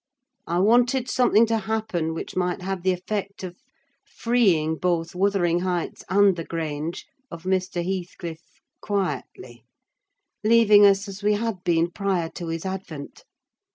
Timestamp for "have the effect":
2.63-3.43